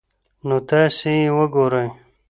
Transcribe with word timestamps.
نو 0.47 0.55
تاسي 0.69 1.11
ئې 1.23 1.29
وګورئ 1.37 1.87